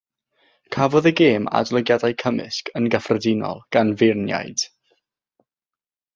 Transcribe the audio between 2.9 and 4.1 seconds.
gyffredinol gan